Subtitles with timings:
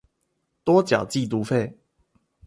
[0.63, 1.75] 多繳寄讀費